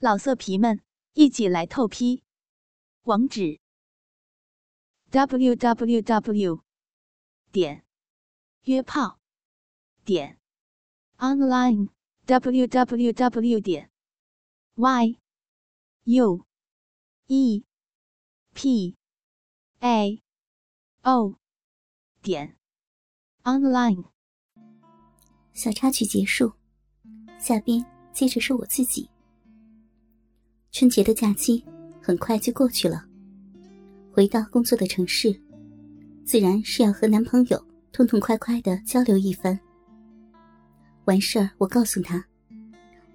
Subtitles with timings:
[0.00, 0.80] 老色皮们，
[1.14, 2.22] 一起来透批！
[3.02, 3.58] 网址
[5.10, 6.62] ：w w w
[7.50, 7.84] 点
[8.62, 9.18] 约炮
[10.04, 10.38] 点
[11.16, 11.88] online
[12.26, 13.90] w w w 点
[14.76, 15.18] y
[16.04, 16.46] u
[17.26, 17.64] e
[18.54, 18.96] p
[19.80, 20.22] a
[21.02, 21.34] o
[22.22, 22.56] 点
[23.42, 24.04] online。
[25.52, 26.52] 小插曲结束，
[27.40, 29.10] 下边接着是我自己。
[30.78, 31.60] 春节的假期
[32.00, 33.04] 很快就过去了，
[34.12, 35.36] 回到工作的城市，
[36.24, 37.60] 自然是要和男朋友
[37.90, 39.58] 痛痛快快的交流一番。
[41.06, 42.24] 完事儿，我告诉他，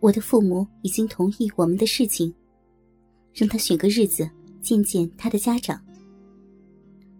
[0.00, 2.34] 我的父母已经同意我们的事情，
[3.32, 4.28] 让他选个日子
[4.60, 5.80] 见见他的家长。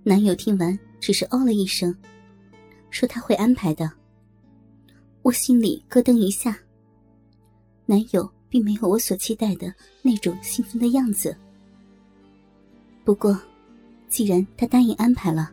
[0.02, 1.96] 男友听完只是哦了一声，
[2.90, 3.88] 说他会安排的。
[5.22, 6.58] 我心里咯噔一下，
[7.86, 8.28] 男友。
[8.52, 11.34] 并没有我所期待的那种兴奋的样子。
[13.02, 13.40] 不过，
[14.10, 15.50] 既然他答应安排了，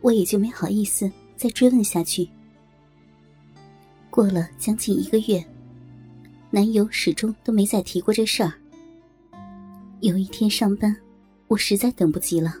[0.00, 2.26] 我也就没好意思再追问下去。
[4.08, 5.44] 过了将近一个月，
[6.50, 8.54] 男友始终都没再提过这事儿。
[10.00, 10.96] 有一天上班，
[11.46, 12.54] 我实在等不及了，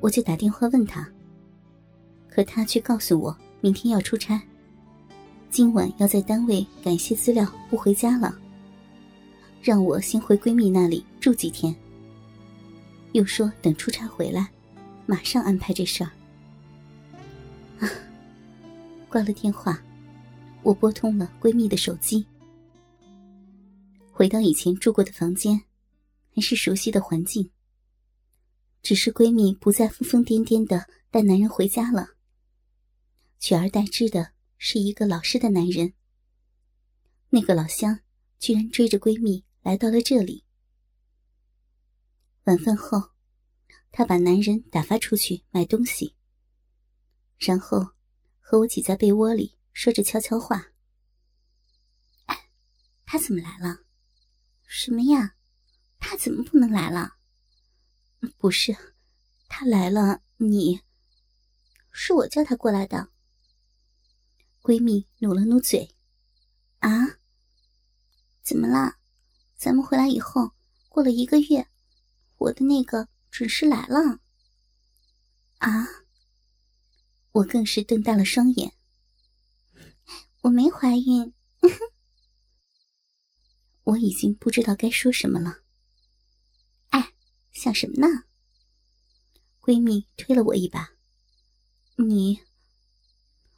[0.00, 1.06] 我就打电话问他，
[2.30, 4.40] 可他却告诉我明天要出差，
[5.50, 8.34] 今晚要在单位赶一些资料，不回家了。
[9.64, 11.74] 让我先回闺蜜那里住几天。
[13.12, 14.50] 又说等出差回来，
[15.06, 16.10] 马上安排这事儿。
[17.80, 17.88] 啊，
[19.08, 19.82] 挂了电话，
[20.62, 22.26] 我拨通了闺蜜的手机。
[24.12, 25.58] 回到以前住过的房间，
[26.34, 27.48] 还是熟悉的环境。
[28.82, 32.06] 只是闺蜜不再疯疯癫癫的带男人回家了，
[33.40, 35.94] 取而代之的是一个老实的男人。
[37.30, 38.00] 那个老乡
[38.38, 39.42] 居然追着闺蜜。
[39.64, 40.44] 来到了这里。
[42.44, 43.12] 晚饭后，
[43.90, 46.14] 他把男人打发出去买东西，
[47.38, 47.94] 然后
[48.40, 50.66] 和我挤在被窝里说着悄悄话。
[53.06, 53.84] 他怎么来了？
[54.66, 55.34] 什么呀？
[55.98, 57.16] 他怎么不能来了？
[58.36, 58.76] 不是，
[59.48, 60.20] 他来了。
[60.36, 60.82] 你，
[61.90, 63.08] 是我叫他过来的。
[64.60, 65.96] 闺蜜努了努嘴。
[66.80, 67.18] 啊？
[68.42, 68.98] 怎么了？
[69.64, 70.52] 咱们回来以后，
[70.90, 71.66] 过了一个月，
[72.36, 74.20] 我的那个准是来了。
[75.56, 75.88] 啊！
[77.32, 78.74] 我更是瞪大了双眼。
[80.42, 81.32] 我没怀孕。
[83.84, 85.60] 我已经不知道该说什么了。
[86.90, 87.14] 哎，
[87.50, 88.24] 想什么呢？
[89.62, 90.90] 闺蜜推了我一把。
[91.96, 92.38] 你，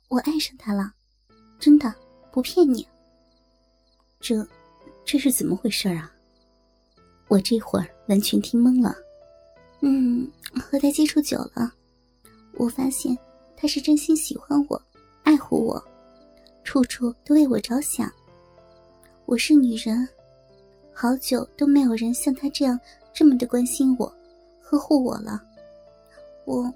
[0.06, 0.94] 我爱上他了，
[1.58, 1.92] 真的
[2.30, 2.86] 不骗你。
[4.20, 4.48] 这。
[5.06, 6.12] 这是怎么回事啊？
[7.28, 8.92] 我这会儿完全听懵了。
[9.80, 11.72] 嗯，和他接触久了，
[12.54, 13.16] 我发现
[13.56, 14.82] 他是真心喜欢我，
[15.22, 15.82] 爱护我，
[16.64, 18.12] 处处都为我着想。
[19.26, 20.08] 我是女人，
[20.92, 22.78] 好久都没有人像他这样
[23.14, 24.12] 这么的关心我、
[24.60, 25.40] 呵护我了。
[26.46, 26.72] 我，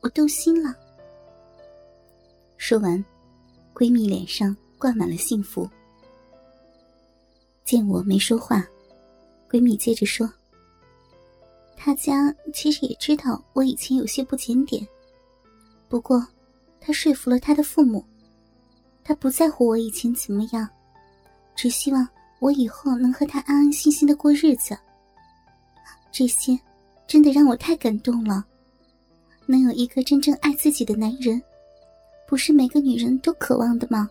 [0.00, 0.76] 我动心了。
[2.56, 3.04] 说完，
[3.72, 5.70] 闺蜜脸上挂满了幸福。
[7.72, 8.62] 见我没说话，
[9.50, 10.30] 闺蜜接着说
[11.74, 14.86] ：“他家其实也知道我以前有些不检点，
[15.88, 16.22] 不过
[16.78, 18.04] 他说服了他的父母，
[19.02, 20.68] 他不在乎我以前怎么样，
[21.56, 22.06] 只希望
[22.40, 24.76] 我以后能和他安安心心的过日子。
[26.10, 26.60] 这些
[27.06, 28.44] 真的让我太感动了。
[29.46, 31.42] 能有一个真正爱自己的男人，
[32.28, 34.10] 不是每个女人都渴望的吗？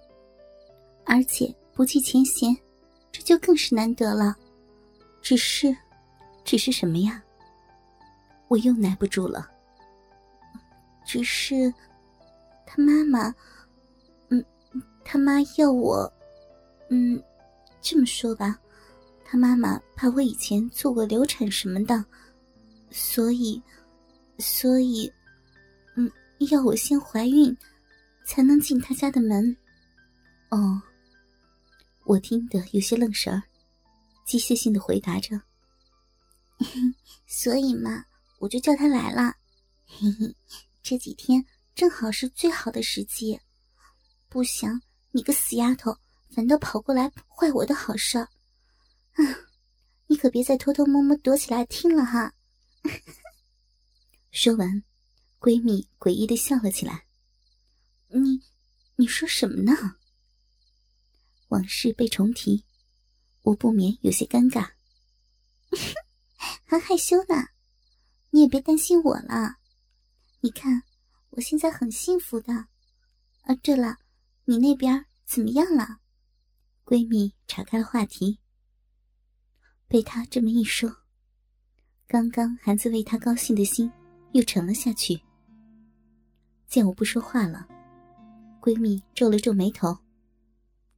[1.06, 2.58] 而且不计前嫌。”
[3.12, 4.36] 这就更是难得了，
[5.22, 5.76] 只是，
[6.44, 7.22] 只是什么呀？
[8.48, 9.50] 我又耐不住了。
[11.06, 11.74] 只是，
[12.66, 13.34] 他妈妈，
[14.30, 14.44] 嗯，
[15.04, 16.12] 他妈要我，
[16.90, 17.22] 嗯，
[17.82, 18.58] 这么说吧，
[19.26, 22.06] 他妈妈怕我以前做过流产什么的，
[22.92, 23.62] 所以，
[24.40, 25.12] 所以，
[25.96, 26.10] 嗯，
[26.52, 27.56] 要我先怀孕，
[28.26, 29.56] 才能进他家的门。
[30.50, 30.82] 哦。
[32.12, 33.44] 我听得有些愣神儿，
[34.26, 35.44] 机械性的回答着
[37.26, 38.04] ：“所以嘛，
[38.40, 39.38] 我就叫他来了。
[39.86, 40.36] 嘿嘿，
[40.84, 43.40] 这几天正好是最好的时机，
[44.28, 44.82] 不想
[45.12, 45.98] 你个死丫头
[46.36, 48.28] 反倒跑过来坏我的好事儿。
[49.14, 49.24] 啊，
[50.08, 52.34] 你可别再偷偷摸摸躲起来听了哈。
[54.32, 54.84] ”说完，
[55.40, 57.06] 闺蜜诡异的笑了起来
[58.12, 58.42] ：“你，
[58.98, 59.72] 你说什么呢？”
[61.52, 62.64] 往事被重提，
[63.44, 64.70] 我不免有些尴尬，
[66.64, 67.50] 还害羞呢。
[68.30, 69.58] 你也别担心我了，
[70.40, 70.84] 你看
[71.32, 72.54] 我现在很幸福的。
[73.42, 73.98] 啊，对了，
[74.46, 75.98] 你那边怎么样了？
[76.86, 78.40] 闺蜜岔开了话题。
[79.90, 80.90] 被她这么一说，
[82.08, 83.92] 刚刚还在为她高兴的心
[84.32, 85.22] 又沉了下去。
[86.68, 87.68] 见我不说话了，
[88.62, 89.98] 闺蜜皱了皱眉头：“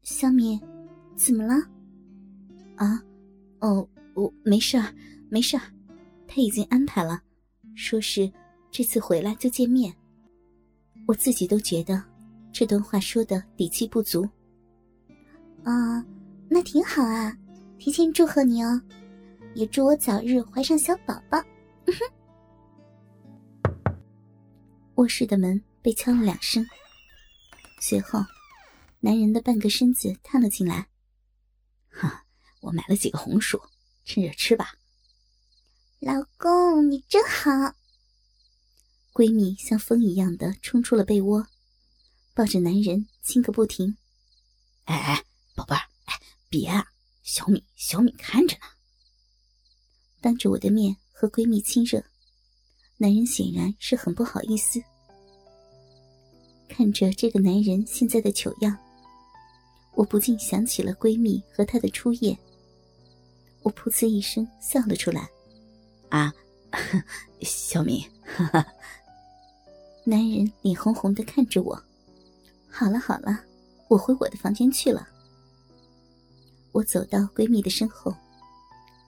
[0.03, 0.59] 小敏，
[1.15, 1.55] 怎么了
[2.75, 3.01] ？”“啊，
[3.59, 4.77] 哦，我没事，
[5.29, 5.59] 没事。”
[6.27, 7.21] 他已经安排了，
[7.75, 8.31] 说是
[8.71, 9.93] 这次回来就见面。
[11.05, 12.01] 我自己都觉得
[12.51, 14.27] 这段话说的底气不足。
[15.63, 16.03] 啊，
[16.49, 17.37] 那挺好啊，
[17.77, 18.81] 提前祝贺你哦，
[19.53, 21.41] 也祝我早日怀上小宝宝。
[24.95, 26.65] 卧室的门被敲了两声，
[27.79, 28.19] 随后，
[29.05, 30.87] 男人的半个身子探了进来。
[31.89, 32.25] 哈，
[32.61, 33.61] 我买了几个红薯，
[34.05, 34.75] 趁热吃吧。
[35.99, 37.75] 老公，你真好。
[39.11, 41.45] 闺蜜像风一样的冲出了被窝，
[42.33, 43.97] 抱着男人亲个不停。
[44.85, 46.17] 哎哎，宝贝儿，哎，
[46.47, 46.87] 别啊！
[47.23, 48.63] 小敏，小敏看着呢。
[50.21, 52.01] 当着我的面和闺蜜亲热，
[52.95, 54.81] 男人显然是很不好意思。
[56.69, 58.77] 看着这个男人现在的糗样，
[59.95, 62.37] 我不禁想起了闺蜜和她的初夜。
[63.61, 65.29] 我噗呲一声笑了出来。
[66.09, 66.33] 啊，
[67.41, 68.03] 小敏，
[70.03, 71.81] 男人脸红红的看着我。
[72.69, 73.39] 好了好了，
[73.87, 75.07] 我回我的房间去了。
[76.71, 78.13] 我走到闺蜜的身后，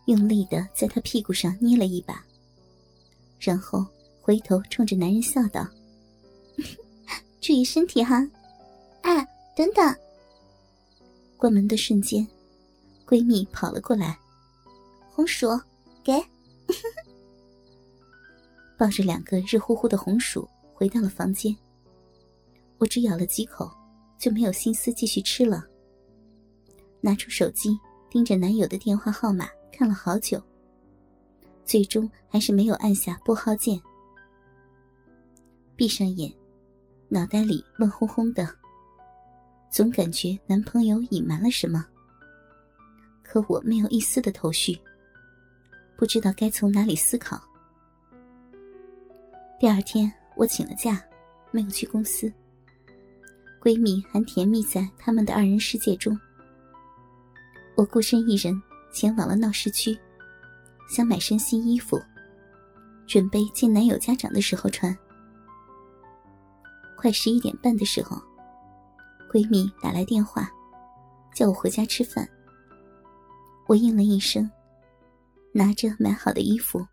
[0.06, 2.24] 用力的在她屁股上捏了一把，
[3.40, 3.86] 然后
[4.22, 5.68] 回头冲着男人笑道
[7.42, 8.28] ：“注意身体哈。”
[9.02, 9.96] 哎，等等！
[11.46, 12.28] 关门的瞬间，
[13.06, 14.18] 闺蜜跑了过来，
[15.12, 15.48] 红薯
[16.04, 16.12] 给。
[18.76, 21.56] 抱着两个热乎乎的红薯回到了房间，
[22.80, 23.70] 我只咬了几口，
[24.18, 25.64] 就没有心思继续吃了。
[27.00, 27.78] 拿出手机，
[28.10, 30.42] 盯着男友的电话号码看了好久，
[31.64, 33.80] 最终还是没有按下拨号键。
[35.76, 36.34] 闭上眼，
[37.08, 38.50] 脑袋里乱哄哄的，
[39.70, 41.86] 总感觉男朋友隐瞒了什么，
[43.24, 44.78] 可我没有一丝的头绪。
[45.98, 47.42] 不知道该从哪里思考。
[49.60, 51.02] 第二天，我请了假，
[51.52, 52.32] 没有去公司。
[53.62, 56.18] 闺蜜还甜蜜在他们的二人世界中。
[57.76, 58.62] 我孤身一人
[58.94, 59.98] 前往了闹市区，
[60.90, 62.02] 想买身新衣服，
[63.08, 64.96] 准备见男友家长的时候穿。
[66.98, 68.22] 快十一点半的时候，
[69.36, 70.50] 闺蜜打来电话，
[71.34, 72.26] 叫我回家吃饭。
[73.68, 74.50] 我应了一声。
[75.52, 76.86] 拿着买好的衣服，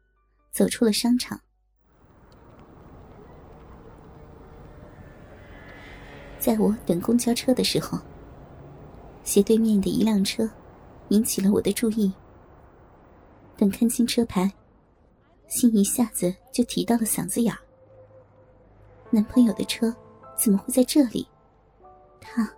[0.50, 1.40] 走出了商场。
[6.40, 7.96] 在我等公交车的时候，
[9.22, 10.50] 斜对面的一辆车
[11.10, 12.12] 引起了我的注意。
[13.56, 14.52] 等看清车牌，
[15.46, 17.60] 心一下子就提到了嗓子眼儿。
[19.10, 19.94] 男朋友的车
[20.36, 21.24] 怎么会在这里？
[22.22, 22.48] 他，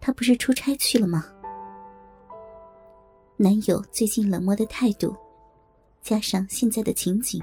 [0.00, 1.24] 他不是出差去了吗？
[3.36, 5.14] 男友最近冷漠的态度，
[6.02, 7.42] 加上现在的情景，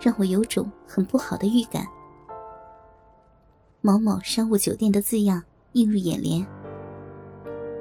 [0.00, 1.86] 让我有种很不好的预感。
[3.80, 6.46] 某某商务酒店的字样映入眼帘，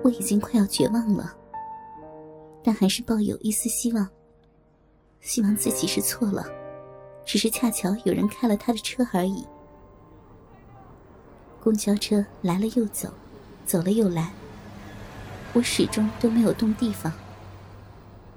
[0.03, 1.33] 我已经快要绝望了，
[2.61, 4.07] 但还是抱有一丝希望，
[5.21, 6.45] 希望自己是错了，
[7.25, 9.47] 只是恰巧有人开了他的车而已。
[11.63, 13.07] 公交车来了又走，
[13.65, 14.33] 走了又来。
[15.53, 17.13] 我始终都没有动地方，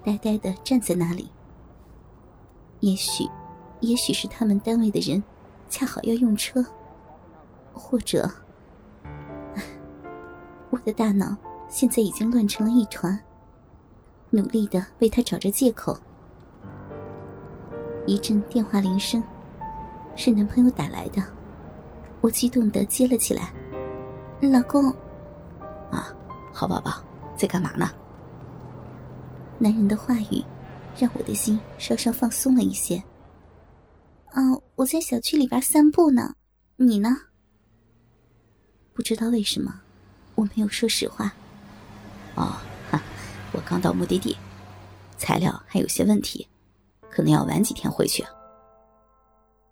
[0.04, 1.28] 呆呆的站在那里。
[2.78, 3.28] 也许，
[3.80, 5.20] 也许是他们单位的人
[5.68, 6.64] 恰好要用车，
[7.72, 8.30] 或者，
[10.70, 11.36] 我的大脑
[11.68, 13.18] 现在已经乱成了一团，
[14.30, 15.98] 努力的为他找着借口。
[18.06, 19.20] 一阵电话铃声，
[20.14, 21.20] 是男朋友打来的，
[22.20, 23.52] 我激动的接了起来
[24.40, 24.90] ：“老公。”
[25.90, 26.12] 啊。
[26.52, 27.04] 好宝宝，
[27.36, 27.90] 在干嘛呢？
[29.58, 30.42] 男人的话语
[30.96, 32.96] 让我的心稍稍放松了一些。
[34.30, 34.40] 啊，
[34.74, 36.34] 我在小区里边散步呢，
[36.76, 37.14] 你呢？
[38.94, 39.82] 不知道为什么，
[40.34, 41.30] 我没有说实话。
[42.36, 42.56] 哦，
[43.52, 44.34] 我刚到目的地，
[45.18, 46.48] 材料还有些问题，
[47.10, 48.24] 可能要晚几天回去。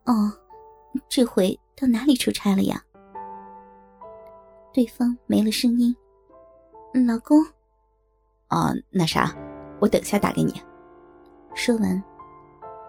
[0.04, 0.30] 哦，
[1.08, 2.83] 这回到哪里出差了呀？
[4.73, 5.95] 对方没了声音。
[7.07, 7.38] 老公，
[8.49, 9.35] 哦，那啥，
[9.81, 10.54] 我等下打给你。
[11.54, 12.02] 说完，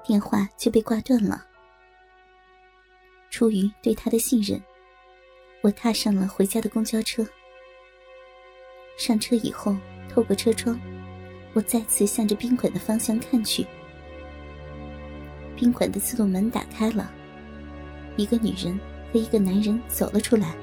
[0.04, 1.44] 电话就被挂断了。
[3.32, 4.62] 出于对他的信任，
[5.62, 7.26] 我踏上了回家的公交车。
[8.98, 9.76] 上车以后，
[10.08, 10.80] 透过车窗，
[11.54, 13.66] 我再次向着宾馆的方向看去。
[15.56, 17.12] 宾馆的自动门打开了，
[18.18, 18.80] 一个女人
[19.12, 20.56] 和一个男人走了出来。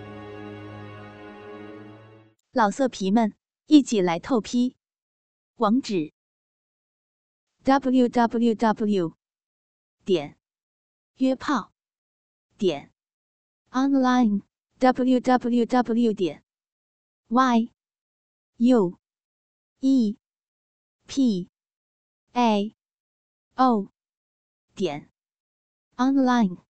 [2.53, 3.35] 老色皮们，
[3.67, 4.77] 一起来透批！
[5.57, 6.13] 网址
[7.63, 9.17] ：w w w
[10.05, 10.39] 点
[11.17, 11.73] 约炮
[12.57, 12.91] 点
[13.71, 14.43] online
[14.79, 16.43] w w w 点
[17.29, 17.71] y
[18.57, 18.99] u
[19.81, 20.17] e
[21.07, 21.49] p
[22.33, 22.75] a
[23.57, 23.89] o
[24.75, 25.11] 点
[25.97, 26.72] online。